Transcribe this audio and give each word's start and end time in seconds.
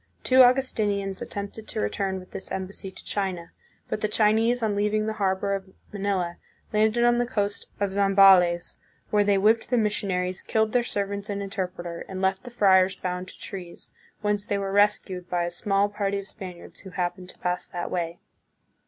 Two 0.23 0.41
Augustinians 0.41 1.21
at 1.21 1.29
tempted 1.29 1.67
to 1.67 1.79
return 1.79 2.17
with 2.19 2.31
this 2.31 2.51
embassy 2.51 2.89
to 2.89 3.05
China, 3.05 3.51
but 3.87 4.01
the 4.01 4.07
Chinese 4.07 4.63
on 4.63 4.75
leaving 4.75 5.05
the 5.05 5.13
harbor 5.21 5.53
of 5.53 5.69
Manila 5.93 6.37
landed 6.73 7.03
on 7.03 7.19
the 7.19 7.25
coast 7.27 7.67
of 7.79 7.91
Zambales, 7.91 8.79
where 9.11 9.23
they 9.23 9.37
whipped 9.37 9.69
the 9.69 9.77
missionaries, 9.77 10.41
killed 10.41 10.71
their 10.71 10.81
servants 10.81 11.29
and 11.29 11.43
interpreter, 11.43 12.03
and 12.09 12.19
left 12.19 12.45
the 12.45 12.49
friars 12.49 12.95
bound 12.95 13.27
to 13.27 13.37
trees, 13.37 13.93
whence 14.21 14.43
they 14.43 14.57
were 14.57 14.71
rescued 14.71 15.29
by 15.29 15.43
a 15.43 15.51
small 15.51 15.87
party 15.87 16.17
of 16.17 16.27
Spaniards 16.27 16.79
who 16.79 16.89
happened 16.89 17.29
to 17.29 17.37
pass 17.37 17.67
that 17.67 17.91
way. 17.91 18.17